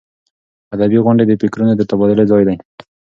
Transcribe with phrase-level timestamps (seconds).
[0.73, 2.55] ادبي غونډې د فکرونو د تبادلې ځای دی.